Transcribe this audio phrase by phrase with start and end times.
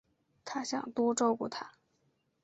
[0.45, 1.73] 她想多照顾她